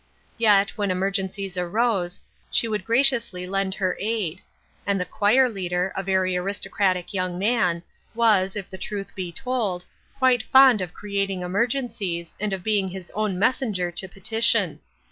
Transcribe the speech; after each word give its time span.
Yet 0.39 0.53
DRIFTING. 0.53 0.71
75 0.71 0.77
when 0.79 0.91
emergencies 0.91 1.57
arose, 1.59 2.19
she 2.49 2.67
would 2.67 2.85
graciously 2.85 3.45
lend 3.45 3.75
her 3.75 3.95
aid; 3.99 4.41
and 4.83 4.99
the 4.99 5.05
choir 5.05 5.47
leader, 5.47 5.93
a 5.95 6.01
very 6.01 6.35
aristocratic 6.35 7.13
young 7.13 7.37
man, 7.37 7.83
was, 8.15 8.55
if 8.55 8.67
the 8.67 8.79
truth 8.79 9.13
be 9.13 9.31
told, 9.31 9.85
quite 10.17 10.41
fond 10.41 10.81
of 10.81 10.91
creating 10.91 11.43
emergencies, 11.43 12.33
and 12.39 12.51
of 12.51 12.63
being 12.63 12.87
his 12.89 13.11
own 13.11 13.37
messen 13.37 13.73
ger 13.73 13.91
to 13.91 14.07
petition. 14.07 14.79